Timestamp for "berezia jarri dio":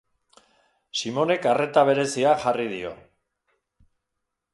1.89-2.95